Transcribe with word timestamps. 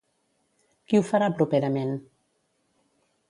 Qui 0.87 0.99
ho 0.99 1.03
farà 1.09 1.27
properament? 1.41 1.93